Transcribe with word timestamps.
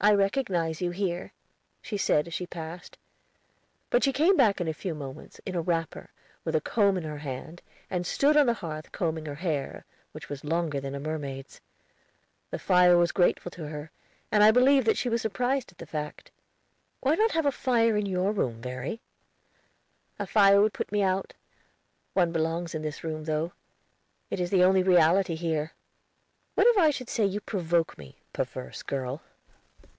"I 0.00 0.12
recognize 0.14 0.80
you 0.80 0.92
here," 0.92 1.32
she 1.82 1.96
said 1.96 2.28
as 2.28 2.34
she 2.34 2.46
passed. 2.46 2.96
But 3.90 4.04
she 4.04 4.12
came 4.12 4.36
back 4.36 4.60
in 4.60 4.68
a 4.68 4.72
few 4.72 4.94
moments 4.94 5.40
in 5.44 5.56
a 5.56 5.60
wrapper, 5.60 6.10
with 6.44 6.54
a 6.54 6.60
comb 6.60 6.96
in 6.96 7.02
her 7.02 7.18
hand, 7.18 7.62
and 7.90 8.06
stood 8.06 8.36
on 8.36 8.46
the 8.46 8.54
hearth 8.54 8.92
combing 8.92 9.26
her 9.26 9.34
hair, 9.34 9.84
which 10.12 10.28
was 10.28 10.44
longer 10.44 10.78
than 10.80 10.94
a 10.94 11.00
mermaid's. 11.00 11.60
The 12.52 12.60
fire 12.60 12.96
was 12.96 13.10
grateful 13.10 13.50
to 13.50 13.66
her, 13.66 13.90
and 14.30 14.44
I 14.44 14.52
believe 14.52 14.84
that 14.84 14.96
she 14.96 15.08
was 15.08 15.20
surprised 15.20 15.72
at 15.72 15.78
the 15.78 15.84
fact. 15.84 16.30
"Why 17.00 17.16
not 17.16 17.32
have 17.32 17.44
a 17.46 17.50
fire 17.50 17.96
in 17.96 18.06
your 18.06 18.30
room, 18.30 18.62
Verry?" 18.62 19.00
"A 20.20 20.28
fire 20.28 20.60
would 20.62 20.74
put 20.74 20.92
me 20.92 21.02
out. 21.02 21.34
One 22.14 22.30
belongs 22.30 22.72
in 22.72 22.82
this 22.82 23.02
room, 23.02 23.24
though. 23.24 23.52
It 24.30 24.38
is 24.38 24.50
the 24.50 24.62
only 24.62 24.84
reality 24.84 25.34
here." 25.34 25.72
"What 26.54 26.68
if 26.68 26.78
I 26.78 26.90
should 26.90 27.10
say 27.10 27.26
you 27.26 27.40
provoke 27.40 27.98
me, 27.98 28.18
perverse 28.32 28.84
girl?" 28.84 29.22